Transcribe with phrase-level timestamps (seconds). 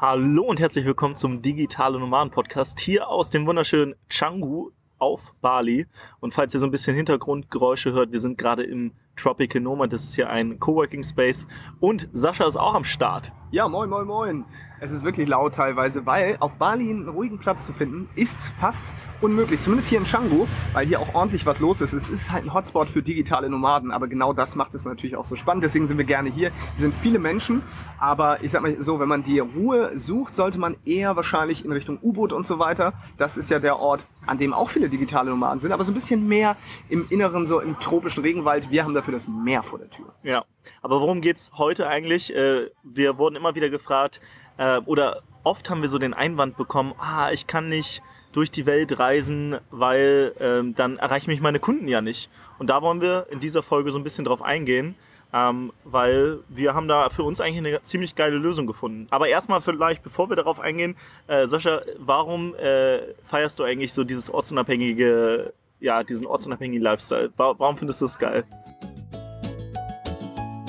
[0.00, 5.88] Hallo und herzlich willkommen zum Digitale Nomaden Podcast hier aus dem wunderschönen Canggu auf Bali.
[6.20, 9.92] Und falls ihr so ein bisschen Hintergrundgeräusche hört, wir sind gerade im Tropical Nomad.
[9.92, 11.46] Das ist hier ein Coworking Space.
[11.80, 13.32] Und Sascha ist auch am Start.
[13.50, 14.44] Ja, moin, moin, moin.
[14.80, 18.86] Es ist wirklich laut teilweise, weil auf Bali einen ruhigen Platz zu finden, ist fast
[19.20, 19.60] unmöglich.
[19.60, 21.94] Zumindest hier in Canggu, weil hier auch ordentlich was los ist.
[21.94, 25.24] Es ist halt ein Hotspot für digitale Nomaden, aber genau das macht es natürlich auch
[25.24, 25.64] so spannend.
[25.64, 26.52] Deswegen sind wir gerne hier.
[26.76, 27.62] Hier sind viele Menschen,
[27.98, 31.72] aber ich sag mal so, wenn man die Ruhe sucht, sollte man eher wahrscheinlich in
[31.72, 32.92] Richtung U-Boot und so weiter.
[33.16, 35.94] Das ist ja der Ort, an dem auch viele digitale Nomaden sind, aber so ein
[35.94, 36.56] bisschen mehr
[36.88, 38.70] im Inneren, so im tropischen Regenwald.
[38.70, 40.14] Wir haben dafür das Meer vor der Tür.
[40.22, 40.44] Ja,
[40.82, 42.34] aber worum geht's heute eigentlich?
[42.34, 44.20] Äh, wir wurden immer wieder gefragt,
[44.56, 48.02] äh, oder oft haben wir so den Einwand bekommen, ah, ich kann nicht
[48.32, 52.30] durch die Welt reisen, weil ähm, dann erreichen mich meine Kunden ja nicht.
[52.58, 54.96] Und da wollen wir in dieser Folge so ein bisschen drauf eingehen,
[55.32, 59.06] ähm, weil wir haben da für uns eigentlich eine ziemlich geile Lösung gefunden.
[59.10, 60.96] Aber erstmal vielleicht, bevor wir darauf eingehen,
[61.26, 67.32] äh, Sascha, warum äh, feierst du eigentlich so dieses ortsunabhängige, ja, diesen ortsunabhängigen Lifestyle?
[67.36, 68.44] Warum findest du das geil?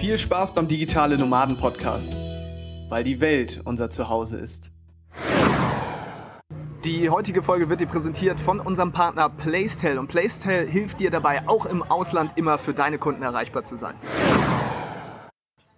[0.00, 2.14] Viel Spaß beim Digitale Nomaden Podcast
[2.90, 4.72] weil die Welt unser Zuhause ist.
[6.84, 11.46] Die heutige Folge wird dir präsentiert von unserem Partner Placetel und Placetel hilft dir dabei,
[11.46, 13.94] auch im Ausland immer für deine Kunden erreichbar zu sein.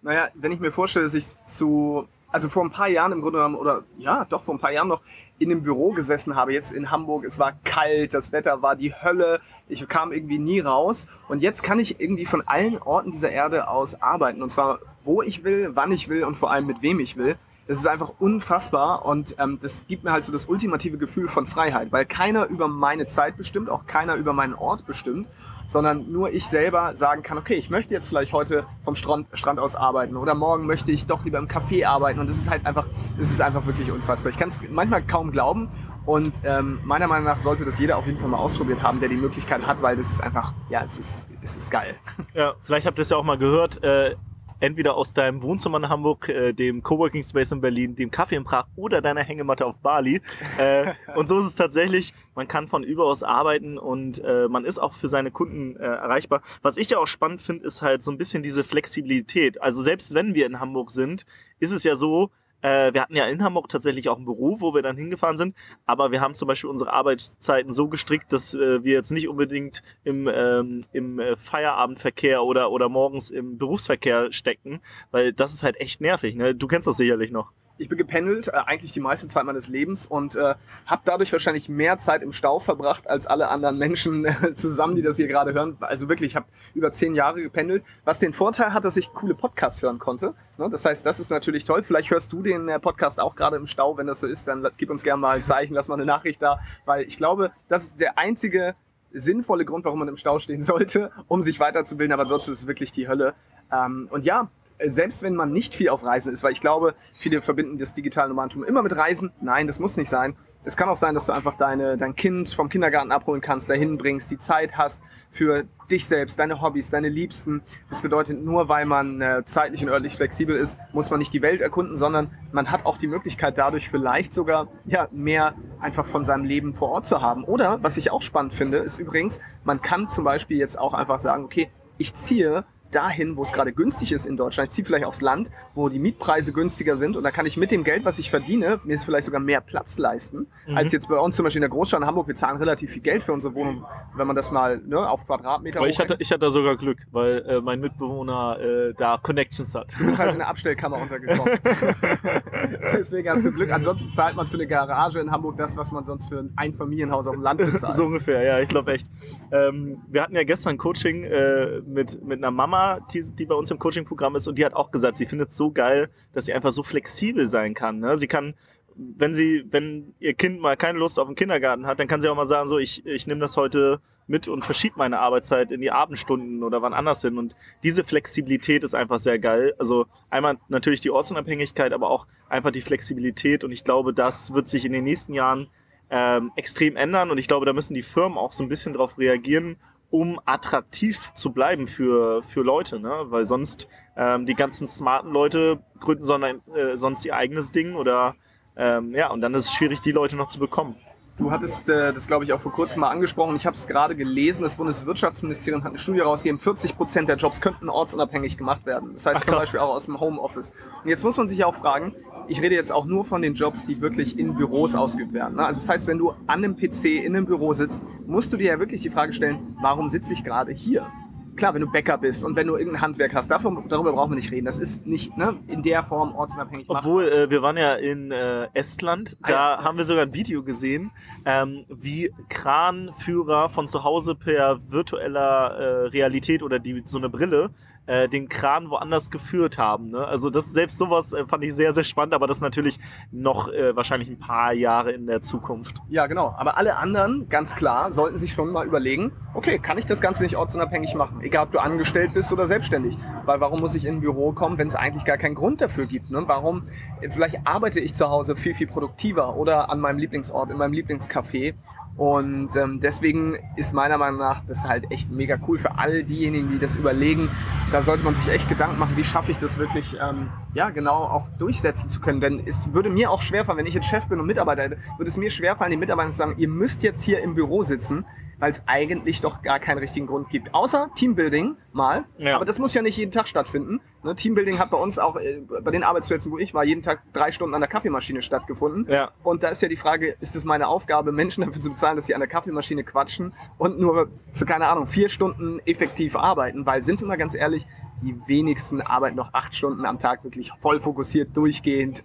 [0.00, 3.38] Naja, wenn ich mir vorstelle, dass ich zu, also vor ein paar Jahren im Grunde
[3.38, 5.02] genommen, oder ja, doch vor ein paar Jahren noch
[5.38, 8.94] in einem Büro gesessen habe, jetzt in Hamburg, es war kalt, das Wetter war die
[8.94, 11.06] Hölle, ich kam irgendwie nie raus.
[11.28, 14.42] Und jetzt kann ich irgendwie von allen Orten dieser Erde aus arbeiten.
[14.42, 17.37] Und zwar wo ich will, wann ich will und vor allem mit wem ich will.
[17.66, 19.04] Das ist einfach unfassbar.
[19.04, 22.69] Und ähm, das gibt mir halt so das ultimative Gefühl von Freiheit, weil keiner über
[22.69, 25.28] meine Zeit bestimmt, auch keiner über meinen Ort bestimmt,
[25.72, 29.59] sondern nur ich selber sagen kann, okay, ich möchte jetzt vielleicht heute vom Strand, Strand
[29.59, 32.66] aus arbeiten oder morgen möchte ich doch lieber im Café arbeiten und das ist halt
[32.66, 32.87] einfach,
[33.19, 34.31] das ist einfach wirklich unfassbar.
[34.31, 35.71] Ich kann es manchmal kaum glauben
[36.05, 39.09] und ähm, meiner Meinung nach sollte das jeder auf jeden Fall mal ausprobiert haben, der
[39.09, 41.94] die Möglichkeit hat, weil das ist einfach, ja, es ist, es ist geil.
[42.34, 43.83] Ja, vielleicht habt ihr es ja auch mal gehört.
[43.83, 44.15] Äh
[44.62, 48.45] entweder aus deinem Wohnzimmer in Hamburg, äh, dem Coworking Space in Berlin, dem Kaffee in
[48.45, 50.21] Prag oder deiner Hängematte auf Bali.
[50.56, 54.78] Äh, und so ist es tatsächlich, man kann von überaus arbeiten und äh, man ist
[54.78, 56.43] auch für seine Kunden äh, erreichbar.
[56.62, 59.61] Was ich ja auch spannend finde, ist halt so ein bisschen diese Flexibilität.
[59.61, 61.27] Also selbst wenn wir in Hamburg sind,
[61.59, 62.31] ist es ja so,
[62.62, 65.55] äh, wir hatten ja in Hamburg tatsächlich auch ein Büro, wo wir dann hingefahren sind,
[65.84, 69.83] aber wir haben zum Beispiel unsere Arbeitszeiten so gestrickt, dass äh, wir jetzt nicht unbedingt
[70.05, 74.81] im, ähm, im äh, Feierabendverkehr oder, oder morgens im Berufsverkehr stecken,
[75.11, 76.34] weil das ist halt echt nervig.
[76.37, 76.55] Ne?
[76.55, 80.06] Du kennst das sicherlich noch ich bin gependelt, äh, eigentlich die meiste Zeit meines Lebens
[80.06, 80.55] und äh,
[80.87, 85.03] habe dadurch wahrscheinlich mehr Zeit im Stau verbracht als alle anderen Menschen äh, zusammen, die
[85.03, 85.77] das hier gerade hören.
[85.81, 89.34] Also wirklich, ich habe über zehn Jahre gependelt, was den Vorteil hat, dass ich coole
[89.34, 90.34] Podcasts hören konnte.
[90.59, 90.69] Ne?
[90.71, 91.83] Das heißt, das ist natürlich toll.
[91.83, 93.97] Vielleicht hörst du den äh, Podcast auch gerade im Stau.
[93.97, 96.43] Wenn das so ist, dann gib uns gerne mal ein Zeichen, lass mal eine Nachricht
[96.43, 98.75] da, weil ich glaube, das ist der einzige
[99.12, 102.12] sinnvolle Grund, warum man im Stau stehen sollte, um sich weiterzubilden.
[102.12, 103.34] Aber ansonsten ist es wirklich die Hölle.
[103.71, 104.49] Ähm, und ja,
[104.87, 108.28] selbst wenn man nicht viel auf Reisen ist, weil ich glaube, viele verbinden das digitale
[108.28, 109.32] Nomadentum immer mit Reisen.
[109.41, 110.37] Nein, das muss nicht sein.
[110.65, 113.98] Es kann auch sein, dass du einfach deine, dein Kind vom Kindergarten abholen kannst, dahin
[113.98, 117.62] bringst, die Zeit hast für dich selbst, deine Hobbys, deine Liebsten.
[117.91, 121.42] Das bedeutet, nur weil man äh, zeitlich und örtlich flexibel ist, muss man nicht die
[121.42, 126.25] Welt erkunden, sondern man hat auch die Möglichkeit, dadurch vielleicht sogar ja, mehr einfach von
[126.25, 127.42] seinem Leben vor Ort zu haben.
[127.42, 131.19] Oder, was ich auch spannend finde, ist übrigens, man kann zum Beispiel jetzt auch einfach
[131.19, 134.69] sagen, okay, ich ziehe dahin, wo es gerade günstig ist in Deutschland.
[134.69, 137.70] Ich ziehe vielleicht aufs Land, wo die Mietpreise günstiger sind und da kann ich mit
[137.70, 140.77] dem Geld, was ich verdiene, mir vielleicht sogar mehr Platz leisten, mhm.
[140.77, 142.28] als jetzt bei uns zum Beispiel in der Großstadt in Hamburg.
[142.28, 143.84] Wir zahlen relativ viel Geld für unsere Wohnung,
[144.15, 147.44] wenn man das mal ne, auf Quadratmeter Aber ich hatte, ich hatte sogar Glück, weil
[147.47, 149.95] äh, mein Mitbewohner äh, da Connections hat.
[149.98, 151.59] Du bist halt in eine Abstellkammer untergekommen.
[152.92, 153.72] Deswegen hast du Glück.
[153.72, 157.27] Ansonsten zahlt man für eine Garage in Hamburg das, was man sonst für ein Einfamilienhaus
[157.27, 157.95] auf dem Land bezahlt.
[157.95, 159.06] so ungefähr, ja, ich glaube echt.
[159.50, 162.82] Ähm, wir hatten ja gestern Coaching äh, mit, mit einer Mama,
[163.13, 165.57] die, die bei uns im Coaching-Programm ist, und die hat auch gesagt, sie findet es
[165.57, 167.99] so geil, dass sie einfach so flexibel sein kann.
[167.99, 168.17] Ne?
[168.17, 168.55] Sie kann
[168.97, 172.29] wenn sie, wenn ihr Kind mal keine Lust auf den Kindergarten hat, dann kann sie
[172.29, 175.81] auch mal sagen, so, ich, ich nehme das heute mit und verschiebe meine Arbeitszeit in
[175.81, 177.39] die Abendstunden oder wann anders hin.
[177.39, 179.75] Und diese Flexibilität ist einfach sehr geil.
[179.79, 183.65] Also einmal natürlich die Ortsunabhängigkeit, aber auch einfach die Flexibilität.
[183.65, 185.69] Und ich glaube, das wird sich in den nächsten Jahren
[186.11, 187.31] ähm, extrem ändern.
[187.31, 189.77] Und ich glaube, da müssen die Firmen auch so ein bisschen drauf reagieren,
[190.12, 193.00] um attraktiv zu bleiben für, für Leute.
[193.00, 193.24] Ne?
[193.30, 198.36] Weil sonst ähm, die ganzen smarten Leute gründen sondern, äh, sonst ihr eigenes Ding oder
[198.76, 200.97] ähm, ja, und dann ist es schwierig, die Leute noch zu bekommen.
[201.42, 203.56] Du hattest äh, das, glaube ich, auch vor kurzem mal angesprochen.
[203.56, 204.62] Ich habe es gerade gelesen.
[204.62, 206.60] Das Bundeswirtschaftsministerium hat eine Studie rausgegeben.
[206.60, 209.10] 40 Prozent der Jobs könnten ortsunabhängig gemacht werden.
[209.15, 210.72] Das heißt Ach, zum Beispiel auch aus dem Homeoffice.
[211.03, 212.15] Und jetzt muss man sich ja auch fragen,
[212.47, 215.56] ich rede jetzt auch nur von den Jobs, die wirklich in Büros ausgeübt werden.
[215.56, 215.66] Ne?
[215.66, 218.68] Also das heißt, wenn du an einem PC in einem Büro sitzt, musst du dir
[218.74, 221.09] ja wirklich die Frage stellen, warum sitze ich gerade hier?
[221.57, 224.37] Klar, wenn du Bäcker bist und wenn du irgendein Handwerk hast, davon, darüber brauchen wir
[224.37, 224.66] nicht reden.
[224.66, 226.87] Das ist nicht ne, in der Form ortsunabhängig.
[226.89, 230.34] Obwohl, äh, wir waren ja in äh, Estland, ah, da ah, haben wir sogar ein
[230.34, 231.10] Video gesehen,
[231.45, 237.71] ähm, wie Kranführer von zu Hause per virtueller äh, Realität oder die, so eine Brille
[238.07, 240.10] äh, den Kran woanders geführt haben.
[240.10, 240.27] Ne?
[240.27, 242.99] Also das selbst sowas äh, fand ich sehr, sehr spannend, aber das natürlich
[243.31, 245.97] noch äh, wahrscheinlich ein paar Jahre in der Zukunft.
[246.09, 246.54] Ja, genau.
[246.59, 250.43] Aber alle anderen, ganz klar, sollten sich schon mal überlegen, okay, kann ich das Ganze
[250.43, 251.41] nicht ortsunabhängig machen?
[251.43, 253.16] Egal, ob du angestellt bist oder selbstständig.
[253.45, 256.07] Weil warum muss ich in ein Büro kommen, wenn es eigentlich gar keinen Grund dafür
[256.07, 256.31] gibt?
[256.31, 256.43] Ne?
[256.47, 256.88] Warum,
[257.21, 260.93] äh, vielleicht arbeite ich zu Hause viel, viel produktiver oder an meinem Lieblingsort, in meinem
[260.93, 261.75] Lieblingscafé
[262.16, 266.70] und ähm, deswegen ist meiner Meinung nach das halt echt mega cool für all diejenigen,
[266.70, 267.49] die das überlegen.
[267.90, 271.14] Da sollte man sich echt Gedanken machen, wie schaffe ich das wirklich, ähm, ja, genau
[271.14, 272.40] auch durchsetzen zu können.
[272.40, 275.38] Denn es würde mir auch schwerfallen, wenn ich jetzt Chef bin und Mitarbeiter würde es
[275.38, 278.26] mir schwerfallen, den Mitarbeitern zu sagen, ihr müsst jetzt hier im Büro sitzen,
[278.62, 280.73] weil es eigentlich doch gar keinen richtigen Grund gibt.
[280.73, 282.26] Außer Teambuilding mal.
[282.38, 282.54] Ja.
[282.54, 284.00] Aber das muss ja nicht jeden Tag stattfinden.
[284.23, 287.23] Ne, Teambuilding hat bei uns auch äh, bei den Arbeitsplätzen, wo ich war, jeden Tag
[287.32, 289.12] drei Stunden an der Kaffeemaschine stattgefunden.
[289.12, 289.32] Ja.
[289.42, 292.26] Und da ist ja die Frage, ist es meine Aufgabe, Menschen dafür zu bezahlen, dass
[292.26, 296.87] sie an der Kaffeemaschine quatschen und nur zu, keine Ahnung, vier Stunden effektiv arbeiten?
[296.87, 297.85] Weil, sind wir mal ganz ehrlich,
[298.23, 302.23] die wenigsten arbeiten noch acht Stunden am Tag wirklich voll fokussiert, durchgehend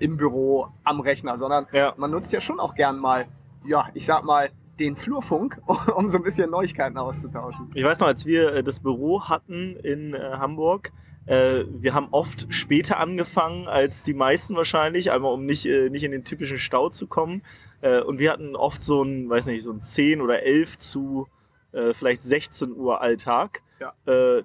[0.00, 1.94] im Büro, am Rechner, sondern ja.
[1.96, 3.26] man nutzt ja schon auch gern mal,
[3.64, 5.60] ja, ich sag mal, den Flurfunk,
[5.96, 7.70] um so ein bisschen Neuigkeiten auszutauschen.
[7.74, 10.92] Ich weiß noch, als wir äh, das Büro hatten in äh, Hamburg,
[11.26, 16.12] äh, wir haben oft später angefangen als die meisten wahrscheinlich, einmal um nicht, nicht in
[16.12, 17.42] den typischen Stau zu kommen.
[18.06, 21.26] und wir hatten oft so ein, weiß nicht, so ein 10 oder 11 zu
[21.92, 23.62] vielleicht 16 Uhr Alltag.
[23.80, 23.92] Ja.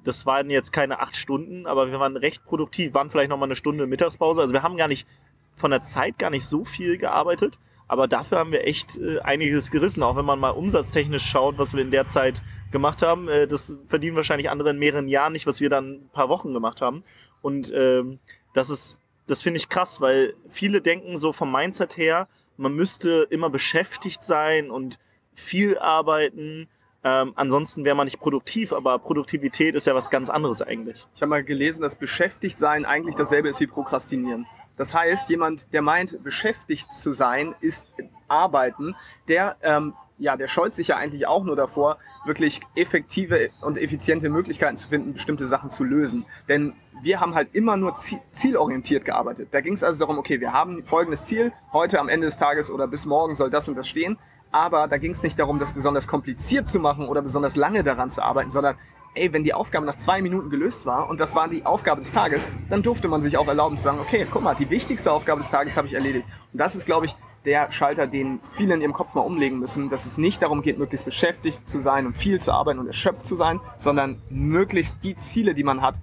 [0.03, 3.55] das waren jetzt keine acht Stunden, aber wir waren recht produktiv, waren vielleicht nochmal eine
[3.55, 4.41] Stunde Mittagspause.
[4.41, 5.07] Also wir haben gar nicht
[5.55, 7.57] von der Zeit gar nicht so viel gearbeitet.
[7.91, 11.73] Aber dafür haben wir echt äh, einiges gerissen, auch wenn man mal umsatztechnisch schaut, was
[11.73, 12.41] wir in der Zeit
[12.71, 13.27] gemacht haben.
[13.27, 16.53] Äh, das verdienen wahrscheinlich andere in mehreren Jahren nicht, was wir dann ein paar Wochen
[16.53, 17.03] gemacht haben.
[17.41, 18.19] Und ähm,
[18.53, 18.97] das ist,
[19.27, 24.23] das finde ich krass, weil viele denken so vom Mindset her, man müsste immer beschäftigt
[24.23, 24.97] sein und
[25.33, 26.69] viel arbeiten.
[27.03, 31.05] Ähm, ansonsten wäre man nicht produktiv, aber Produktivität ist ja was ganz anderes eigentlich.
[31.13, 34.47] Ich habe mal gelesen, dass beschäftigt sein eigentlich dasselbe ist wie Prokrastinieren.
[34.81, 37.85] Das heißt, jemand, der meint, beschäftigt zu sein, ist
[38.27, 38.95] arbeiten,
[39.27, 44.27] der, ähm, ja, der scheut sich ja eigentlich auch nur davor, wirklich effektive und effiziente
[44.29, 46.25] Möglichkeiten zu finden, bestimmte Sachen zu lösen.
[46.49, 46.73] Denn
[47.03, 47.93] wir haben halt immer nur
[48.31, 49.49] zielorientiert gearbeitet.
[49.51, 52.71] Da ging es also darum, okay, wir haben folgendes Ziel, heute am Ende des Tages
[52.71, 54.17] oder bis morgen soll das und das stehen.
[54.51, 58.09] Aber da ging es nicht darum, das besonders kompliziert zu machen oder besonders lange daran
[58.09, 58.77] zu arbeiten, sondern
[59.13, 62.11] ey, wenn die Aufgabe nach zwei Minuten gelöst war und das war die Aufgabe des
[62.11, 65.41] Tages, dann durfte man sich auch erlauben zu sagen, okay, guck mal, die wichtigste Aufgabe
[65.41, 66.25] des Tages habe ich erledigt.
[66.53, 67.15] Und das ist, glaube ich,
[67.45, 70.77] der Schalter, den viele in ihrem Kopf mal umlegen müssen, dass es nicht darum geht,
[70.77, 75.15] möglichst beschäftigt zu sein und viel zu arbeiten und erschöpft zu sein, sondern möglichst die
[75.15, 75.95] Ziele, die man hat,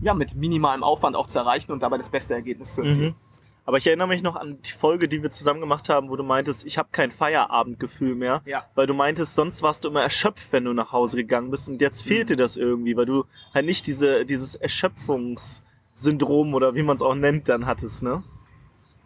[0.00, 3.10] ja, mit minimalem Aufwand auch zu erreichen und dabei das beste Ergebnis zu erzielen.
[3.10, 3.31] Mhm.
[3.64, 6.24] Aber ich erinnere mich noch an die Folge, die wir zusammen gemacht haben, wo du
[6.24, 8.42] meintest, ich habe kein Feierabendgefühl mehr.
[8.44, 8.64] Ja.
[8.74, 11.68] Weil du meintest, sonst warst du immer erschöpft, wenn du nach Hause gegangen bist.
[11.68, 16.82] Und jetzt fehlt dir das irgendwie, weil du halt nicht diese, dieses Erschöpfungssyndrom oder wie
[16.82, 18.24] man es auch nennt, dann hattest, ne?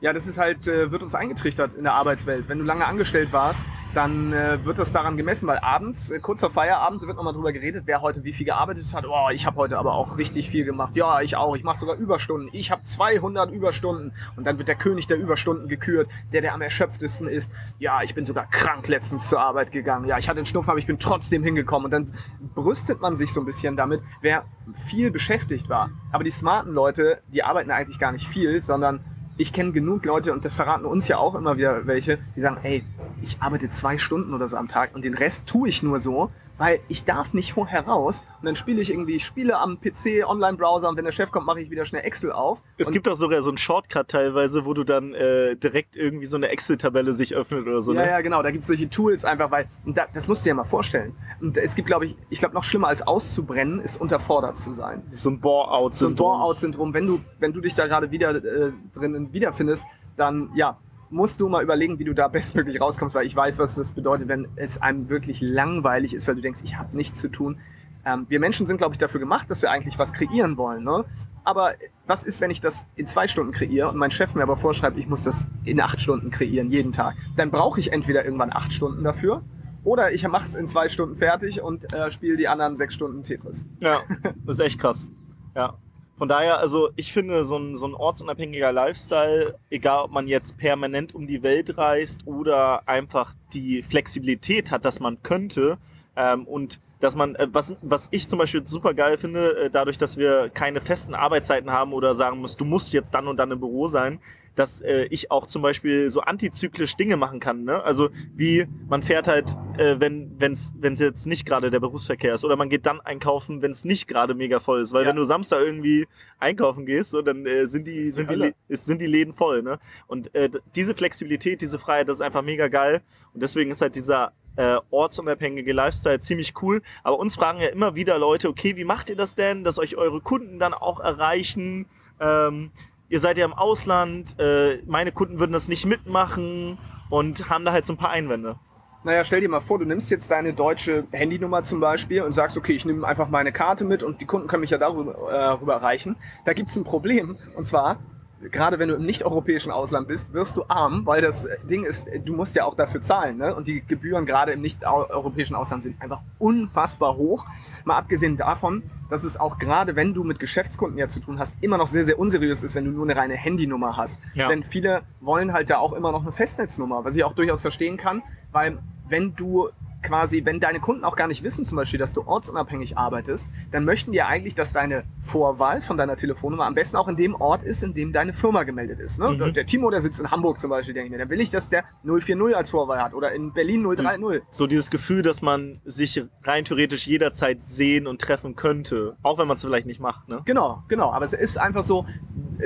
[0.01, 2.49] Ja, das ist halt, äh, wird uns eingetrichtert in der Arbeitswelt.
[2.49, 3.65] Wenn du lange angestellt warst,
[3.97, 7.53] dann äh, wird das daran gemessen, weil abends, äh, kurz vor Feierabend, wird nochmal drüber
[7.53, 9.07] geredet, wer heute wie viel gearbeitet hat.
[9.07, 10.95] Oh, ich habe heute aber auch richtig viel gemacht.
[10.95, 11.57] Ja, ich auch.
[11.57, 12.51] Ich mache sogar Überstunden.
[12.53, 14.13] Ich habe 200 Überstunden.
[14.37, 17.51] Und dann wird der König der Überstunden gekürt, der der am erschöpftesten ist.
[17.79, 20.07] Ja, ich bin sogar krank letztens zur Arbeit gegangen.
[20.07, 21.87] Ja, ich hatte einen Schnupf, aber ich bin trotzdem hingekommen.
[21.87, 22.15] Und dann
[22.55, 24.45] brüstet man sich so ein bisschen damit, wer
[24.87, 25.91] viel beschäftigt war.
[26.13, 29.01] Aber die smarten Leute, die arbeiten eigentlich gar nicht viel, sondern
[29.39, 32.59] ich kenne genug Leute, und das verraten uns ja auch immer wieder welche, die sagen,
[32.63, 32.85] hey,
[33.23, 36.31] ich arbeite zwei Stunden oder so am Tag und den Rest tue ich nur so,
[36.59, 40.89] weil ich darf nicht vorher raus und dann spiele ich irgendwie Spiele am PC, Online-Browser
[40.89, 42.63] und wenn der Chef kommt, mache ich wieder schnell Excel auf.
[42.79, 46.37] Es gibt auch sogar so einen Shortcut teilweise, wo du dann äh, direkt irgendwie so
[46.37, 47.93] eine Excel-Tabelle sich öffnet oder so.
[47.93, 48.09] ja, ne?
[48.09, 50.51] ja, genau, da gibt es solche Tools einfach, weil, und da, das musst du dir
[50.51, 51.15] ja mal vorstellen.
[51.41, 55.03] Und es gibt, glaube ich, ich glaube, noch schlimmer als auszubrennen, ist unterfordert zu sein.
[55.13, 55.95] So ein Bore-out.
[55.95, 59.85] So ein Bore-out-Syndrom, wenn du, wenn du dich da gerade wieder äh, drinnen wiederfindest,
[60.17, 60.79] dann ja,
[61.11, 64.29] musst du mal überlegen, wie du da bestmöglich rauskommst, weil ich weiß, was das bedeutet,
[64.29, 67.59] wenn es einem wirklich langweilig ist, weil du denkst, ich habe nichts zu tun.
[68.05, 70.85] Ähm, wir Menschen sind, glaube ich, dafür gemacht, dass wir eigentlich was kreieren wollen.
[70.85, 71.05] Ne?
[71.45, 71.75] Aber
[72.07, 74.97] was ist, wenn ich das in zwei Stunden kreiere und mein Chef mir aber vorschreibt,
[74.97, 77.17] ich muss das in acht Stunden kreieren, jeden Tag?
[77.37, 79.43] Dann brauche ich entweder irgendwann acht Stunden dafür
[79.87, 83.23] oder ich mache es in zwei Stunden fertig und äh, spiele die anderen sechs Stunden
[83.23, 83.67] Tetris.
[83.81, 84.01] Ja,
[84.45, 85.09] das ist echt krass.
[85.55, 85.75] Ja.
[86.19, 90.57] Von daher, also ich finde, so ein, so ein ortsunabhängiger Lifestyle, egal ob man jetzt
[90.57, 95.77] permanent um die Welt reist oder einfach die Flexibilität hat, dass man könnte
[96.17, 99.99] ähm, und dass man, äh, was, was ich zum Beispiel super geil finde, äh, dadurch,
[99.99, 103.51] dass wir keine festen Arbeitszeiten haben oder sagen muss, du musst jetzt dann und dann
[103.51, 104.19] im Büro sein,
[104.57, 107.65] dass äh, ich auch zum Beispiel so antizyklisch Dinge machen kann.
[107.65, 107.83] Ne?
[107.85, 112.57] Also wie man fährt halt, äh, wenn es jetzt nicht gerade der Berufsverkehr ist oder
[112.57, 114.93] man geht dann einkaufen, wenn es nicht gerade mega voll ist.
[114.93, 115.11] Weil Ja.
[115.11, 116.09] wenn du Samstag irgendwie
[116.39, 119.63] einkaufen gehst, so, dann äh, sind, die, sind, die, ist, sind die Läden voll.
[119.63, 119.79] Ne?
[120.07, 123.03] Und äh, diese Flexibilität, diese Freiheit, das ist einfach mega geil.
[123.35, 126.81] Und deswegen ist halt dieser äh, ortsunabhängige Lifestyle ziemlich cool.
[127.03, 129.97] Aber uns fragen ja immer wieder Leute, okay, wie macht ihr das denn, dass euch
[129.97, 131.87] eure Kunden dann auch erreichen?
[132.21, 132.71] Ähm,
[133.09, 136.79] ihr seid ja im Ausland, äh, meine Kunden würden das nicht mitmachen
[137.11, 138.57] und haben da halt so ein paar Einwände.
[139.05, 142.57] Naja, stell dir mal vor, du nimmst jetzt deine deutsche Handynummer zum Beispiel und sagst,
[142.57, 145.71] okay, ich nehme einfach meine Karte mit und die Kunden können mich ja darüber äh,
[145.71, 146.17] erreichen.
[146.45, 148.01] Da gibt es ein Problem und zwar,
[148.41, 152.35] gerade wenn du im nicht-europäischen Ausland bist, wirst du arm, weil das Ding ist, du
[152.35, 153.39] musst ja auch dafür zahlen.
[153.39, 153.55] Ne?
[153.55, 157.47] Und die Gebühren gerade im nicht-europäischen Ausland sind einfach unfassbar hoch.
[157.85, 161.55] Mal abgesehen davon, dass es auch gerade, wenn du mit Geschäftskunden ja zu tun hast,
[161.61, 164.19] immer noch sehr, sehr unseriös ist, wenn du nur eine reine Handynummer hast.
[164.35, 164.49] Ja.
[164.49, 167.97] Denn viele wollen halt da auch immer noch eine Festnetznummer, was ich auch durchaus verstehen
[167.97, 168.79] kann, weil
[169.09, 169.69] wenn du
[170.07, 173.85] quasi, wenn deine Kunden auch gar nicht wissen zum Beispiel, dass du ortsunabhängig arbeitest, dann
[173.85, 177.35] möchten die ja eigentlich, dass deine Vorwahl von deiner Telefonnummer am besten auch in dem
[177.35, 179.19] Ort ist, in dem deine Firma gemeldet ist.
[179.19, 179.31] Ne?
[179.31, 179.53] Mhm.
[179.53, 181.69] Der Timo, der sitzt in Hamburg zum Beispiel, denke ich mir, dann will ich, dass
[181.69, 184.43] der 040 als Vorwahl hat oder in Berlin 030.
[184.51, 189.49] So dieses Gefühl, dass man sich rein theoretisch jederzeit sehen und treffen könnte, auch wenn
[189.49, 190.29] man es vielleicht nicht macht.
[190.29, 190.43] Ne?
[190.45, 191.13] Genau, genau.
[191.13, 192.07] Aber es ist einfach so,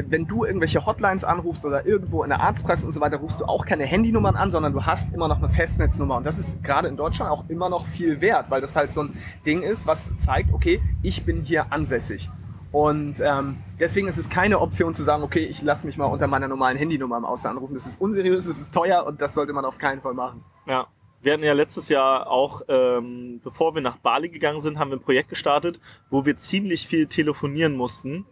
[0.09, 3.45] wenn du irgendwelche Hotlines anrufst oder irgendwo in der Arztpraxis und so weiter, rufst du
[3.45, 6.17] auch keine Handynummern an, sondern du hast immer noch eine Festnetznummer.
[6.17, 9.03] Und das ist gerade in Deutschland auch immer noch viel wert, weil das halt so
[9.03, 9.17] ein
[9.47, 12.29] Ding ist, was zeigt, okay, ich bin hier ansässig.
[12.73, 16.29] Und ähm, deswegen ist es keine Option zu sagen, okay, ich lasse mich mal unter
[16.29, 17.75] meiner normalen Handynummer im Ausland anrufen.
[17.75, 20.45] Das ist unseriös, das ist teuer und das sollte man auf keinen Fall machen.
[20.67, 20.87] Ja.
[21.23, 24.97] Wir hatten ja letztes Jahr auch, ähm, bevor wir nach Bali gegangen sind, haben wir
[24.97, 25.79] ein Projekt gestartet,
[26.09, 28.25] wo wir ziemlich viel telefonieren mussten.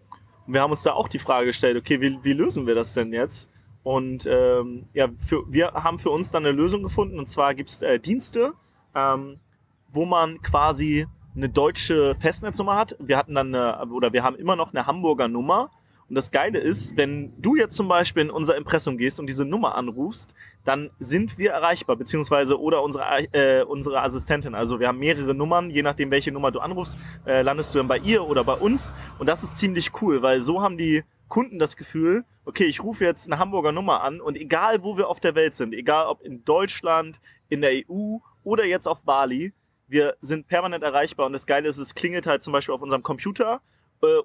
[0.49, 2.95] Und wir haben uns da auch die Frage gestellt, okay, wie, wie lösen wir das
[2.95, 3.51] denn jetzt?
[3.83, 7.19] Und ähm, ja, für, wir haben für uns dann eine Lösung gefunden.
[7.19, 8.55] Und zwar gibt es äh, Dienste,
[8.95, 9.41] ähm,
[9.93, 12.97] wo man quasi eine deutsche Festnetznummer hat.
[12.99, 15.71] Wir hatten dann eine, oder wir haben immer noch eine Hamburger Nummer.
[16.09, 19.45] Und das Geile ist, wenn du jetzt zum Beispiel in unser Impressum gehst und diese
[19.45, 20.35] Nummer anrufst,
[20.65, 24.55] dann sind wir erreichbar, beziehungsweise oder unsere, äh, unsere Assistentin.
[24.55, 26.97] Also wir haben mehrere Nummern, je nachdem, welche Nummer du anrufst,
[27.27, 28.93] äh, landest du dann bei ihr oder bei uns.
[29.19, 33.05] Und das ist ziemlich cool, weil so haben die Kunden das Gefühl, okay, ich rufe
[33.05, 36.23] jetzt eine Hamburger Nummer an und egal, wo wir auf der Welt sind, egal ob
[36.23, 39.53] in Deutschland, in der EU oder jetzt auf Bali,
[39.89, 43.03] wir sind permanent erreichbar und das Geile ist, es klingelt halt zum Beispiel auf unserem
[43.03, 43.61] Computer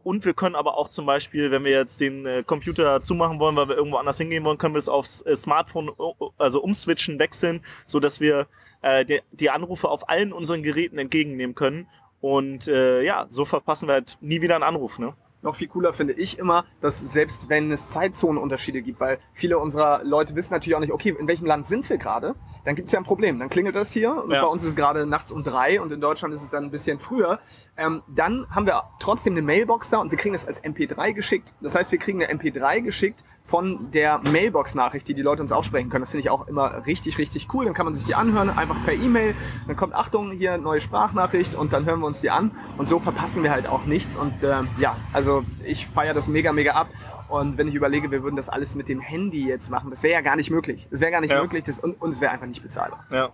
[0.04, 3.56] und wir können aber auch zum Beispiel, wenn wir jetzt den äh, Computer zumachen wollen,
[3.56, 5.92] weil wir irgendwo anders hingehen wollen, können wir es aufs äh, Smartphone
[6.38, 8.48] also umswitchen, wechseln, so dass wir
[8.82, 11.88] äh, die, Anrufe auf allen unseren Geräten entgegennehmen können.
[12.22, 15.00] Und äh, ja, so verpassen wir halt nie wieder einen Anruf.
[15.00, 15.14] Ne?
[15.42, 20.04] Noch viel cooler finde ich immer, dass selbst wenn es Zeitzonenunterschiede gibt, weil viele unserer
[20.04, 22.92] Leute wissen natürlich auch nicht, okay, in welchem Land sind wir gerade, dann gibt es
[22.94, 23.40] ja ein Problem.
[23.40, 24.42] Dann klingelt das hier Ja.
[24.42, 26.72] bei uns ist es gerade nachts um drei und in Deutschland ist es dann ein
[26.72, 27.40] bisschen früher.
[27.78, 31.54] Ähm, dann haben wir trotzdem eine Mailbox da und wir kriegen das als MP3 geschickt.
[31.62, 35.90] Das heißt, wir kriegen eine MP3 geschickt von der Mailbox-Nachricht, die die Leute uns aussprechen
[35.90, 36.04] können.
[36.04, 37.66] Das finde ich auch immer richtig, richtig cool.
[37.66, 39.36] Dann kann man sich die anhören, einfach per E-Mail.
[39.68, 42.52] Dann kommt, Achtung, hier neue Sprachnachricht und dann hören wir uns die an.
[42.78, 44.16] Und so verpassen wir halt auch nichts.
[44.16, 46.88] Und ähm, ja, also ich feiere das mega, mega ab.
[47.34, 50.14] Und wenn ich überlege, wir würden das alles mit dem Handy jetzt machen, das wäre
[50.14, 50.88] ja gar nicht möglich.
[50.92, 51.42] Das wäre gar nicht Ja.
[51.42, 53.04] möglich das, und, und es wäre einfach nicht bezahlbar.
[53.10, 53.30] Ja.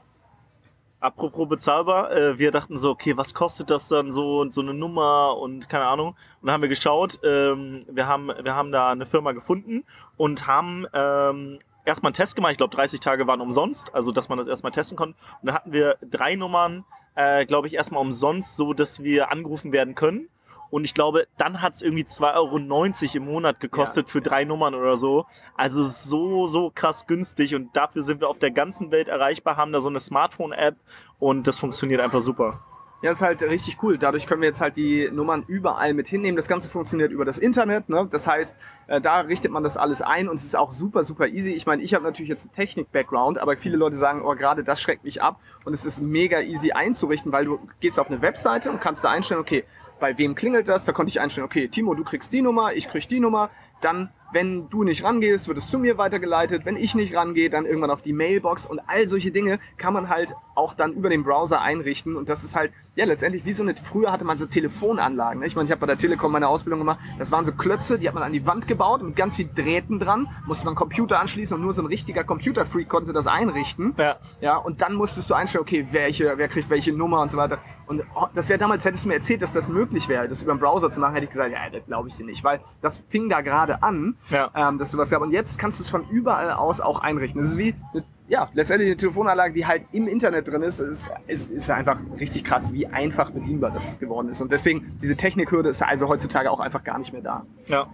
[1.02, 4.74] Apropos bezahlbar, äh, wir dachten so, okay, was kostet das dann so und so eine
[4.74, 6.16] Nummer und keine Ahnung.
[6.40, 9.84] Und dann haben wir geschaut, ähm, wir, haben, wir haben da eine Firma gefunden
[10.16, 12.54] und haben ähm, erstmal einen Test gemacht.
[12.54, 15.18] Ich glaube, 30 Tage waren umsonst, also dass man das erstmal testen konnte.
[15.42, 19.74] Und dann hatten wir drei Nummern, äh, glaube ich, erstmal umsonst, so dass wir angerufen
[19.74, 20.30] werden können.
[20.72, 24.12] Und ich glaube, dann hat es irgendwie 2,90 Euro im Monat gekostet ja.
[24.12, 25.26] für drei Nummern oder so.
[25.56, 27.56] Also so, so krass günstig.
[27.56, 30.76] Und dafür sind wir auf der ganzen Welt erreichbar, haben da so eine Smartphone-App
[31.18, 32.62] und das funktioniert einfach super.
[33.02, 33.98] Ja, ist halt richtig cool.
[33.98, 36.36] Dadurch können wir jetzt halt die Nummern überall mit hinnehmen.
[36.36, 37.88] Das Ganze funktioniert über das Internet.
[37.88, 38.10] Ne?
[38.12, 38.54] Das heißt,
[38.88, 41.52] äh, da richtet man das alles ein und es ist auch super, super easy.
[41.52, 44.82] Ich meine, ich habe natürlich jetzt einen Technik-Background, aber viele Leute sagen, oh, gerade das
[44.82, 45.40] schreckt mich ab.
[45.64, 49.12] Und es ist mega easy einzurichten, weil du gehst auf eine Webseite und kannst da
[49.12, 49.64] einstellen, okay,
[50.00, 50.86] bei wem klingelt das?
[50.86, 53.50] Da konnte ich einstellen, okay, Timo, du kriegst die Nummer, ich krieg die Nummer.
[53.82, 56.66] Dann wenn du nicht rangehst, wird es zu mir weitergeleitet.
[56.66, 58.66] Wenn ich nicht rangehe, dann irgendwann auf die Mailbox.
[58.66, 62.16] Und all solche Dinge kann man halt auch dann über den Browser einrichten.
[62.16, 65.40] Und das ist halt, ja, letztendlich wie so eine, früher hatte man so Telefonanlagen.
[65.40, 65.48] Ne?
[65.48, 67.00] Ich meine, ich habe bei der Telekom meine Ausbildung gemacht.
[67.18, 70.00] Das waren so Klötze, die hat man an die Wand gebaut mit ganz viel Drähten
[70.00, 70.28] dran.
[70.46, 73.96] Musste man Computer anschließen und nur so ein richtiger Computerfreak konnte das einrichten.
[73.98, 74.18] Ja.
[74.42, 77.60] Ja, und dann musstest du einstellen, okay, welche, wer kriegt welche Nummer und so weiter.
[77.88, 80.54] Und oh, das wäre damals, hättest du mir erzählt, dass das möglich wäre, das über
[80.54, 82.44] den Browser zu machen, hätte ich gesagt, ja, das glaube ich dir nicht.
[82.44, 84.52] Weil das fing da gerade an ja.
[84.56, 85.22] ähm, dass es sowas gab.
[85.22, 87.42] Und jetzt kannst du es von überall aus auch einrichten.
[87.42, 90.80] Das ist wie, eine, ja, letztendlich eine Telefonanlage, die halt im Internet drin ist.
[90.80, 94.42] Es ist, ist einfach richtig krass, wie einfach bedienbar das geworden ist.
[94.42, 97.46] Und deswegen, diese Technikhürde ist also heutzutage auch einfach gar nicht mehr da.
[97.68, 97.88] Ja.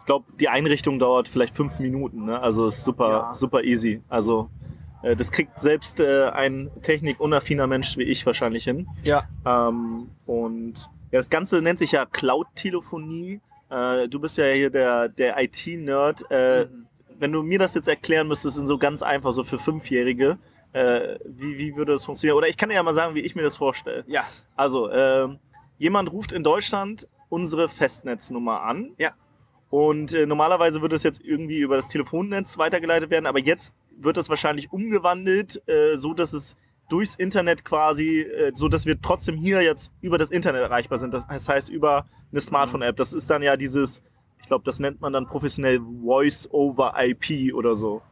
[0.00, 2.24] Ich glaube, die Einrichtung dauert vielleicht fünf Minuten.
[2.24, 2.40] Ne?
[2.40, 3.34] Also ist super, ja.
[3.34, 4.02] super easy.
[4.08, 4.48] Also
[5.02, 8.88] äh, das kriegt selbst äh, ein technikunaffiner Mensch wie ich wahrscheinlich hin.
[9.04, 9.28] Ja.
[9.44, 13.40] Ähm, und ja, das Ganze nennt sich ja Cloud-Telefonie.
[13.70, 16.24] Äh, du bist ja hier der, der IT-Nerd.
[16.30, 16.86] Äh, mhm.
[17.18, 20.38] Wenn du mir das jetzt erklären müsstest, in so ganz einfach, so für Fünfjährige,
[20.72, 22.36] äh, wie, wie würde das funktionieren?
[22.36, 24.04] Oder ich kann dir ja mal sagen, wie ich mir das vorstelle.
[24.06, 24.24] Ja.
[24.54, 25.38] Also, ähm,
[25.78, 28.92] jemand ruft in Deutschland unsere Festnetznummer an.
[28.98, 29.12] Ja.
[29.70, 34.16] Und äh, normalerweise würde es jetzt irgendwie über das Telefonnetz weitergeleitet werden, aber jetzt wird
[34.16, 36.56] das wahrscheinlich umgewandelt, äh, so dass es
[36.88, 41.14] durchs Internet quasi, äh, so dass wir trotzdem hier jetzt über das Internet erreichbar sind.
[41.14, 42.96] Das heißt über eine Smartphone-App.
[42.96, 44.02] Das ist dann ja dieses,
[44.40, 48.02] ich glaube, das nennt man dann professionell Voice over IP oder so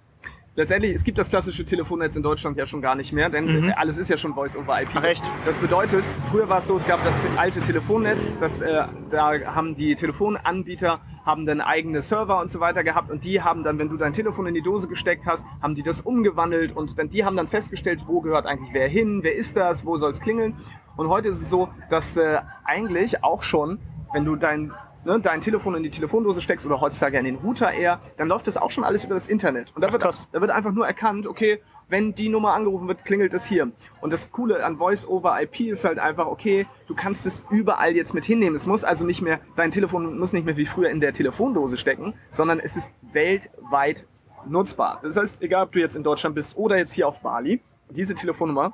[0.57, 3.73] letztendlich, es gibt das klassische Telefonnetz in Deutschland ja schon gar nicht mehr, denn mhm.
[3.77, 4.91] alles ist ja schon Voice over IP.
[4.95, 5.31] Ach, echt?
[5.45, 9.77] Das bedeutet, früher war es so, es gab das alte Telefonnetz, das, äh, da haben
[9.77, 13.89] die Telefonanbieter haben dann eigene Server und so weiter gehabt und die haben dann, wenn
[13.89, 17.25] du dein Telefon in die Dose gesteckt hast, haben die das umgewandelt und dann die
[17.25, 20.55] haben dann festgestellt, wo gehört eigentlich wer hin, wer ist das, wo soll es klingeln.
[20.97, 23.81] Und heute ist es so, dass äh, eigentlich auch schon,
[24.13, 24.71] wenn du dein
[25.07, 28.47] ne, dein Telefon in die Telefondose steckst oder heutzutage in den Router eher, dann läuft
[28.47, 29.73] das auch schon alles über das Internet.
[29.75, 33.05] Und da, Ach, wird, da wird einfach nur erkannt, okay, wenn die Nummer angerufen wird,
[33.05, 33.71] klingelt es hier.
[34.01, 37.95] Und das Coole an Voice over IP ist halt einfach, okay, du kannst es überall
[37.95, 38.57] jetzt mit hinnehmen.
[38.57, 41.77] Es muss also nicht mehr, dein Telefon muss nicht mehr wie früher in der Telefondose
[41.77, 44.05] stecken, sondern es ist weltweit
[44.49, 45.01] nutzbar.
[45.03, 48.17] Das heißt, egal ob du jetzt in Deutschland bist oder jetzt hier auf Bali, diese
[48.17, 48.73] Telefonnummer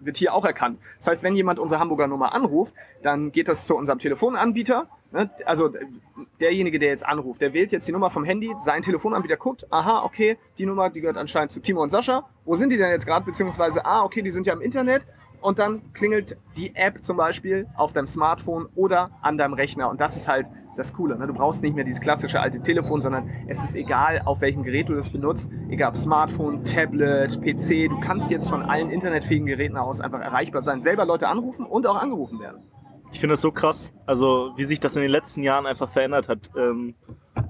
[0.00, 0.78] wird hier auch erkannt.
[0.98, 5.30] Das heißt, wenn jemand unsere Hamburger Nummer anruft, dann geht das zu unserem Telefonanbieter Ne?
[5.46, 5.70] Also
[6.40, 10.02] derjenige, der jetzt anruft, der wählt jetzt die Nummer vom Handy, sein Telefonanbieter guckt, aha,
[10.04, 12.28] okay, die Nummer, die gehört anscheinend zu Timo und Sascha.
[12.44, 13.24] Wo sind die denn jetzt gerade?
[13.24, 15.06] Beziehungsweise, ah, okay, die sind ja im Internet.
[15.40, 19.88] Und dann klingelt die App zum Beispiel auf deinem Smartphone oder an deinem Rechner.
[19.88, 20.46] Und das ist halt
[20.76, 21.16] das Coole.
[21.16, 21.28] Ne?
[21.28, 24.88] Du brauchst nicht mehr dieses klassische alte Telefon, sondern es ist egal, auf welchem Gerät
[24.88, 25.48] du das benutzt.
[25.68, 27.88] Egal ob Smartphone, Tablet, PC.
[27.88, 31.86] Du kannst jetzt von allen internetfähigen Geräten aus einfach erreichbar sein, selber Leute anrufen und
[31.86, 32.62] auch angerufen werden.
[33.14, 36.28] Ich finde das so krass, also wie sich das in den letzten Jahren einfach verändert
[36.28, 36.96] hat ähm,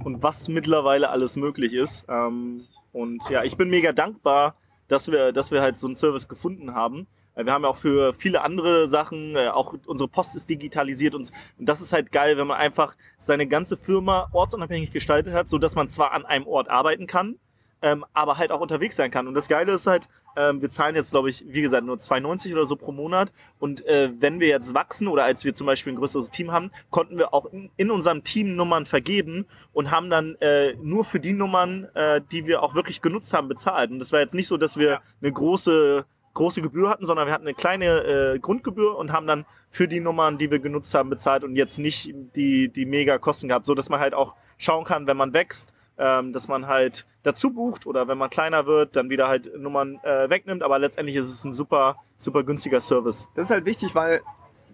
[0.05, 2.05] und was mittlerweile alles möglich ist.
[2.07, 4.57] Ähm, und ja, ich bin mega dankbar,
[4.89, 7.07] dass wir, dass wir halt so einen Service gefunden haben.
[7.35, 11.33] Wir haben ja auch für viele andere Sachen, äh, auch unsere Post ist digitalisiert und,
[11.59, 15.75] das ist halt geil, wenn man einfach seine ganze Firma ortsunabhängig gestaltet hat, so dass
[15.75, 17.39] man zwar an einem Ort arbeiten kann,
[17.81, 19.27] ähm, aber halt auch unterwegs sein kann.
[19.27, 22.53] Und das Geile ist halt, ähm, wir zahlen jetzt, glaube ich, wie gesagt, nur 2,90
[22.53, 23.33] oder so pro Monat.
[23.59, 26.71] Und äh, wenn wir jetzt wachsen oder als wir zum Beispiel ein größeres Team haben,
[26.91, 31.21] konnten wir auch in, in unserem Team Nummern vergeben und haben dann äh, nur für
[31.21, 33.91] die Nummern, äh, die wir auch wirklich genutzt haben, bezahlt.
[33.91, 35.03] Und das war jetzt nicht so, dass wir ja.
[35.21, 39.47] eine große große Gebühr hatten, sondern wir hatten eine kleine äh, Grundgebühr und haben dann
[39.71, 43.49] für die Nummern, die wir genutzt haben, bezahlt und jetzt nicht die, die mega Kosten
[43.49, 47.07] gehabt, so dass man halt auch schauen kann, wenn man wächst, ähm, dass man halt
[47.23, 50.63] dazu bucht oder wenn man kleiner wird, dann wieder halt Nummern äh, wegnimmt.
[50.63, 53.29] Aber letztendlich ist es ein super, super günstiger Service.
[53.35, 54.21] Das ist halt wichtig, weil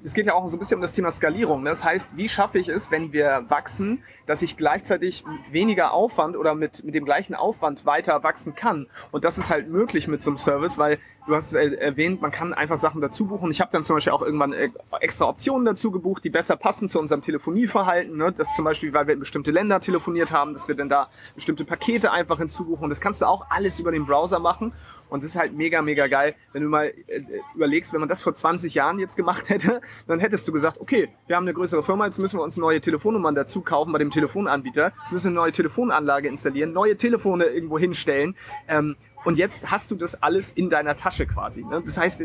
[0.02, 1.62] es geht ja auch so ein bisschen um das Thema Skalierung.
[1.62, 1.70] Ne?
[1.70, 6.36] Das heißt, wie schaffe ich es, wenn wir wachsen, dass ich gleichzeitig mit weniger Aufwand
[6.36, 8.86] oder mit, mit dem gleichen Aufwand weiter wachsen kann?
[9.10, 12.30] Und das ist halt möglich mit so einem Service, weil du hast es erwähnt, man
[12.30, 13.50] kann einfach Sachen dazu buchen.
[13.50, 16.88] Ich habe dann zum Beispiel auch irgendwann äh, extra Optionen dazu gebucht, die besser passen
[16.88, 18.16] zu unserem Telefonieverhalten.
[18.16, 18.32] Ne?
[18.32, 21.64] Das zum Beispiel, weil wir in bestimmte Länder telefoniert haben, dass wir dann da bestimmte
[21.64, 22.88] Pakete einfach hinzubuchen.
[22.88, 24.72] Das kannst du auch alles über den Browser machen.
[25.10, 27.20] Und das ist halt mega, mega geil, wenn du mal äh,
[27.54, 31.08] überlegst, wenn man das vor 20 Jahren jetzt gemacht hätte, dann hättest du gesagt, okay,
[31.26, 34.10] wir haben eine größere Firma, jetzt müssen wir uns neue Telefonnummern dazu kaufen bei dem
[34.10, 38.36] Telefonanbieter, jetzt müssen wir eine neue Telefonanlage installieren, neue Telefone irgendwo hinstellen.
[38.68, 41.62] Ähm, und jetzt hast du das alles in deiner Tasche quasi.
[41.62, 41.82] Ne?
[41.84, 42.22] Das heißt,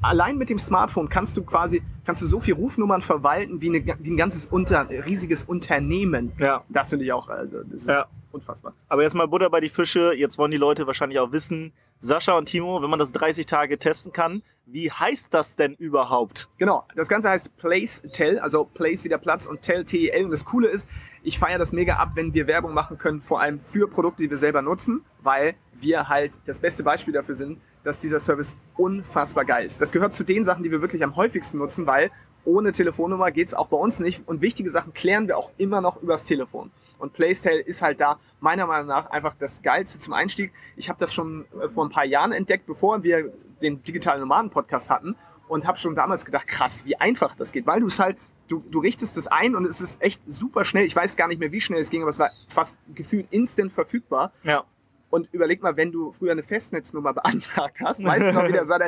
[0.00, 3.96] allein mit dem Smartphone kannst du quasi, kannst du so viel Rufnummern verwalten wie, eine,
[4.00, 6.32] wie ein ganzes unter, riesiges Unternehmen.
[6.38, 6.62] Ja.
[6.68, 8.06] Das finde ich auch, also, das ist Ja.
[8.32, 8.74] Unfassbar.
[8.88, 10.14] Aber jetzt mal Butter bei die Fische.
[10.14, 11.72] Jetzt wollen die Leute wahrscheinlich auch wissen,
[12.04, 16.48] Sascha und Timo, wenn man das 30 Tage testen kann, wie heißt das denn überhaupt?
[16.58, 20.24] Genau, das Ganze heißt Place Tell, also Place wieder Platz und Tell T-E-L.
[20.24, 20.88] Und das Coole ist,
[21.22, 24.30] ich feiere das mega ab, wenn wir Werbung machen können, vor allem für Produkte, die
[24.30, 29.44] wir selber nutzen, weil wir halt das beste Beispiel dafür sind, dass dieser Service unfassbar
[29.44, 29.80] geil ist.
[29.80, 32.10] Das gehört zu den Sachen, die wir wirklich am häufigsten nutzen, weil
[32.44, 34.26] ohne Telefonnummer geht es auch bei uns nicht.
[34.26, 36.70] Und wichtige Sachen klären wir auch immer noch übers Telefon.
[37.02, 40.52] Und Playstyle ist halt da meiner Meinung nach einfach das Geilste zum Einstieg.
[40.76, 44.88] Ich habe das schon äh, vor ein paar Jahren entdeckt, bevor wir den digitalen Nomaden-Podcast
[44.88, 45.16] hatten
[45.48, 48.62] und habe schon damals gedacht, krass, wie einfach das geht, weil du es halt, du,
[48.70, 50.84] du richtest es ein und es ist echt super schnell.
[50.84, 53.72] Ich weiß gar nicht mehr, wie schnell es ging, aber es war fast gefühlt instant
[53.72, 54.32] verfügbar.
[54.44, 54.62] Ja.
[55.10, 58.64] Und überleg mal, wenn du früher eine Festnetznummer beantragt hast, weißt du noch, wie der
[58.64, 58.78] sah,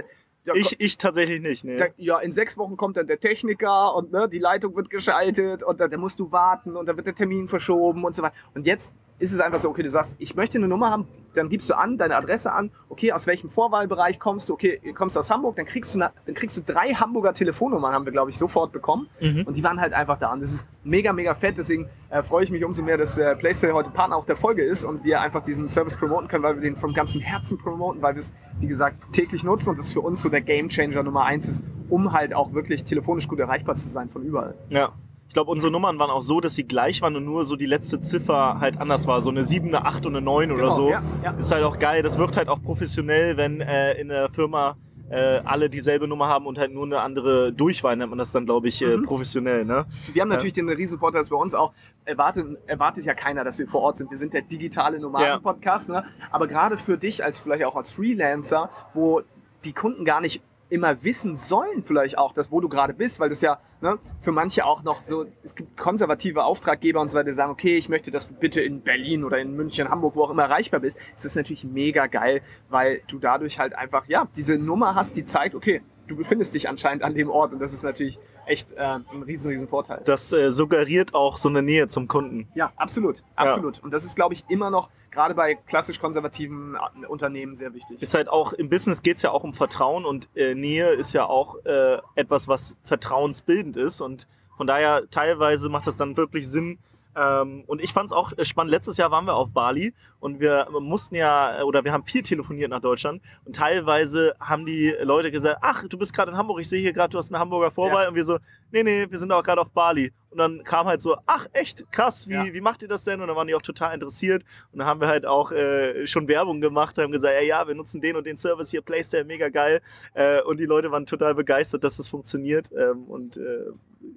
[0.45, 1.65] ja, Ich, ich tatsächlich nicht.
[1.65, 1.77] Nee.
[1.77, 5.63] da, ja, in sechs Wochen kommt dann der Techniker und ne, die Leitung wird geschaltet
[5.63, 8.35] und dann, dann musst du warten und dann wird der Termin verschoben und so weiter.
[8.55, 8.93] Und jetzt
[9.25, 11.75] ist es einfach so, okay, du sagst, ich möchte eine Nummer haben, dann gibst du
[11.75, 15.57] an, deine Adresse an, okay, aus welchem Vorwahlbereich kommst du, okay, kommst du aus Hamburg,
[15.57, 18.71] dann kriegst du, eine, dann kriegst du drei Hamburger Telefonnummern, haben wir, glaube ich, sofort
[18.73, 19.09] bekommen.
[19.21, 19.43] Mhm.
[19.47, 20.33] Und die waren halt einfach da.
[20.33, 21.57] Und das ist mega, mega fett.
[21.59, 24.63] Deswegen äh, freue ich mich umso mehr, dass äh, PlayStation heute Partner auch der Folge
[24.63, 28.03] ist und wir einfach diesen Service promoten können, weil wir den vom ganzen Herzen promoten,
[28.03, 31.25] weil wir es, wie gesagt, täglich nutzen und das für uns so der Gamechanger Nummer
[31.25, 34.55] eins ist, um halt auch wirklich telefonisch gut erreichbar zu sein von überall.
[34.69, 34.93] Ja.
[35.35, 37.67] Ich glaube, unsere Nummern waren auch so, dass sie gleich waren und nur so die
[37.67, 39.21] letzte Ziffer halt anders war.
[39.21, 40.91] So eine 7, eine 8 und eine 9 oder Genau, so.
[40.91, 41.33] ja, ja.
[41.33, 42.05] Ist halt auch geil.
[42.05, 44.77] Das wirkt halt auch professionell, wenn äh, in der Firma
[45.11, 48.47] äh, alle dieselbe Nummer haben und halt nur eine andere Durchwahl, nennt man das dann,
[48.47, 49.03] glaube ich, äh, Mhm.
[49.07, 49.65] professionell.
[49.65, 49.87] Ne?
[50.13, 51.73] Wir haben natürlich den riesen Vorteil, dass bei uns auch
[52.05, 54.13] erwartet, erwartet ja keiner, dass wir vor Ort sind.
[54.13, 55.89] Wir sind der digitale Nomaden-Podcast.
[55.89, 56.05] Ne?
[56.31, 59.23] Aber gerade für dich als vielleicht auch als Freelancer, wo
[59.65, 63.29] die Kunden gar nicht immer wissen sollen vielleicht auch, dass wo du gerade bist, weil
[63.29, 67.31] das ja ne, für manche auch noch so, es gibt konservative Auftraggeber und so weiter,
[67.31, 70.25] die sagen, okay, ich möchte, dass du bitte in Berlin oder in München, Hamburg, wo
[70.25, 70.97] auch immer erreichbar bist.
[71.17, 75.25] Es ist natürlich mega geil, weil du dadurch halt einfach, ja, diese Nummer hast, die
[75.25, 78.81] zeigt, okay, du befindest dich anscheinend an dem Ort und das ist natürlich echt äh,
[78.81, 80.03] ein riesen, riesen Vorteil.
[80.05, 82.49] Das äh, suggeriert auch so eine Nähe zum Kunden.
[82.55, 83.83] Ja, absolut, absolut.
[83.83, 88.03] Und das ist, glaube ich, immer noch gerade bei klassisch konservativen äh, Unternehmen sehr wichtig.
[88.03, 91.13] Ist halt auch, im Business geht es ja auch um Vertrauen und äh, Nähe ist
[91.13, 94.01] ja auch äh, etwas, was vertrauensbildend ist.
[94.01, 96.79] Und von daher teilweise macht das dann wirklich Sinn.
[97.17, 98.71] Ähm, und ich fand es auch äh, spannend.
[98.71, 102.23] Letztes Jahr waren wir auf Bali und wir mussten ja, äh, oder wir haben viel
[102.23, 106.61] telefoniert nach Deutschland und teilweise haben die Leute gesagt, ach, du bist gerade in Hamburg,
[106.61, 108.09] ich sehe hier gerade, du hast eine Hamburger Vorwahl Ja.
[108.09, 108.39] und wir so,
[108.73, 110.13] nee, nee, wir sind auch gerade auf Bali.
[110.35, 112.45] Und dann kam halt so, ach echt, krass, wie, Ja.
[112.53, 113.21] wie macht ihr das denn?
[113.21, 114.43] Und dann waren die auch total interessiert.
[114.73, 117.77] Und dann haben wir halt auch äh, schon Werbung gemacht, haben gesagt, ja, ja, wir
[117.77, 119.81] nutzen den und den Service hier, Playstyle, mega geil.
[120.15, 122.73] Äh, und die Leute waren total begeistert, dass das funktioniert.
[122.77, 123.67] Ähm, und äh,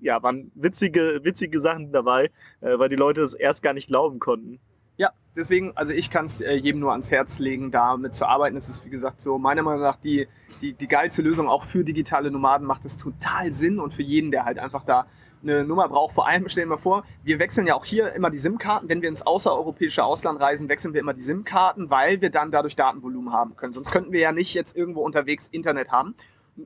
[0.02, 4.18] ja, waren witzige, witzige Sachen dabei, äh, weil die Leute es erst gar nicht glauben
[4.18, 4.60] konnten.
[4.98, 8.58] Ja, deswegen, also ich kann es äh, jedem nur ans Herz legen, damit zu arbeiten.
[8.58, 10.28] Es ist, wie gesagt, so meiner Meinung nach die,
[10.62, 11.48] die, die geilste Lösung.
[11.48, 15.06] Auch für digitale Nomaden macht es total Sinn und für jeden, der halt einfach da
[15.44, 16.14] eine Nummer braucht.
[16.14, 18.90] Vor allem, stellen wir vor, wir wechseln ja auch hier immer die SIM-Karten.
[18.90, 22.76] Wenn wir ins außereuropäische Ausland reisen, wechseln wir immer die SIM-Karten, weil wir dann dadurch
[22.76, 23.74] Datenvolumen haben können.
[23.74, 26.16] Sonst könnten wir ja nicht jetzt irgendwo unterwegs Internet haben.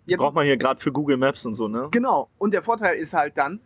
[0.05, 1.89] Jetzt Braucht man hier gerade für Google Maps und so, ne?
[1.91, 2.29] Genau.
[2.38, 3.60] Und der Vorteil ist halt dann,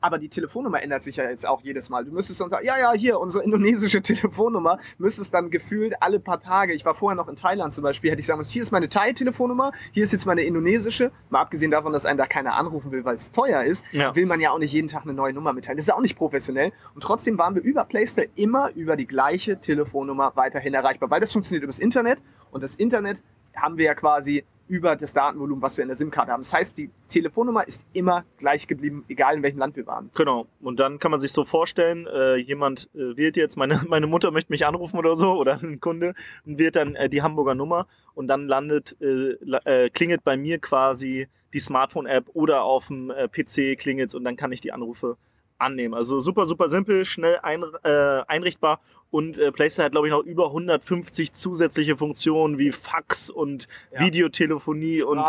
[0.00, 2.04] aber die Telefonnummer ändert sich ja jetzt auch jedes Mal.
[2.04, 6.40] Du müsstest dann sagen, ja, ja, hier, unsere indonesische Telefonnummer, müsstest dann gefühlt alle paar
[6.40, 8.70] Tage, ich war vorher noch in Thailand zum Beispiel, hätte ich sagen müssen, hier ist
[8.70, 11.10] meine Thai-Telefonnummer, hier ist jetzt meine indonesische.
[11.30, 14.14] Mal abgesehen davon, dass einen da keiner anrufen will, weil es teuer ist, Ja.
[14.14, 15.76] will man ja auch nicht jeden Tag eine neue Nummer mitteilen.
[15.76, 16.72] Das ist ja auch nicht professionell.
[16.94, 21.32] Und trotzdem waren wir über Playstyle immer über die gleiche Telefonnummer weiterhin erreichbar, weil das
[21.32, 22.22] funktioniert übers Internet.
[22.50, 23.22] Und das Internet
[23.56, 26.42] haben wir ja quasi über das Datenvolumen, was wir in der SIM-Karte haben.
[26.42, 30.10] Das heißt, die Telefonnummer ist immer gleich geblieben, egal in welchem Land wir waren.
[30.14, 30.46] Genau.
[30.60, 34.30] Und dann kann man sich so vorstellen, äh, jemand äh, wählt jetzt, meine, meine Mutter
[34.30, 37.86] möchte mich anrufen oder so, oder ein Kunde, und wählt dann äh, die Hamburger Nummer
[38.14, 39.32] und dann landet, äh,
[39.64, 44.36] äh, klingelt bei mir quasi die Smartphone-App oder auf dem äh, PC klingelt und dann
[44.36, 45.16] kann ich die Anrufe
[45.58, 45.94] annehmen.
[45.94, 50.22] Also super, super simpel, schnell ein, äh, einrichtbar und äh, PlayStation hat, glaube ich, noch
[50.22, 54.00] über 150 zusätzliche Funktionen wie Fax und Ja.
[54.00, 55.24] Videotelefonie und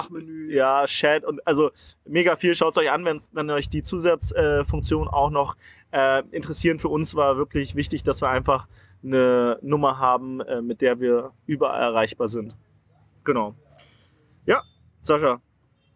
[0.49, 1.71] ja, Chat und also
[2.05, 2.55] mega viel.
[2.55, 5.55] Schaut es euch an, wenn, wenn euch die Zusatzfunktionen äh, auch noch
[5.91, 6.79] äh, interessieren.
[6.79, 8.67] Für uns war wirklich wichtig, dass wir einfach
[9.03, 12.55] eine Nummer haben, äh, mit der wir überall erreichbar sind.
[13.23, 13.55] Genau.
[14.45, 14.63] Ja,
[15.03, 15.41] Sascha,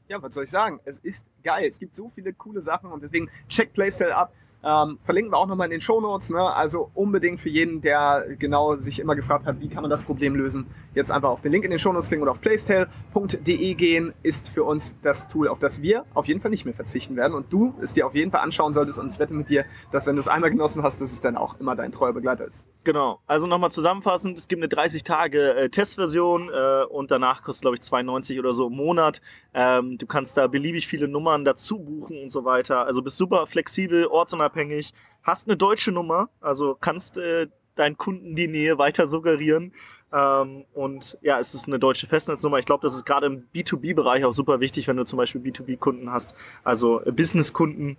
[0.07, 0.79] Ja, was soll ich sagen?
[0.85, 1.67] Es ist geil.
[1.67, 4.33] Es gibt so viele coole Sachen und deswegen check Playstyle ab.
[4.63, 6.29] Ähm, verlinken wir auch nochmal in den Shownotes.
[6.29, 6.41] Ne?
[6.41, 10.35] Also unbedingt für jeden, der genau sich immer gefragt hat, wie kann man das Problem
[10.35, 14.49] lösen, jetzt einfach auf den Link in den Shownotes klicken oder auf playstyle.de gehen, ist
[14.49, 17.51] für uns das Tool, auf das wir auf jeden Fall nicht mehr verzichten werden und
[17.51, 20.15] du es dir auf jeden Fall anschauen solltest und ich wette mit dir, dass wenn
[20.15, 22.65] du es einmal genossen hast, dass es dann auch immer dein treuer Begleiter ist.
[22.83, 27.63] Genau, also nochmal zusammenfassend, es gibt eine 30 Tage äh, Testversion äh, und danach kostet
[27.63, 29.21] glaube ich 92 oder so im Monat.
[29.53, 32.85] Ähm, du kannst da beliebig viele Nummern dazu buchen und so weiter.
[32.85, 34.07] Also bist super flexibel,
[34.53, 39.73] ortsunabhängig, hast eine deutsche Nummer, also kannst äh, deinen Kunden die Nähe weiter suggerieren.
[40.11, 42.59] Ähm, und ja, es ist eine deutsche Festnetznummer.
[42.59, 46.11] Ich glaube, das ist gerade im B2B-Bereich auch super wichtig, wenn du zum Beispiel B2B-Kunden
[46.11, 47.97] hast, also äh, Business-Kunden.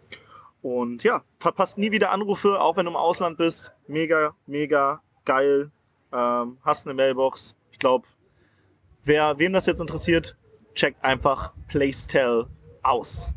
[0.62, 3.72] Und ja, verpasst nie wieder Anrufe, auch wenn du im Ausland bist.
[3.86, 5.70] Mega, mega geil.
[6.12, 7.56] Ähm, hast eine Mailbox.
[7.70, 8.06] Ich glaube,
[9.02, 10.38] wer wem das jetzt interessiert,
[10.74, 12.46] checkt einfach Playstyle
[12.82, 13.34] aus.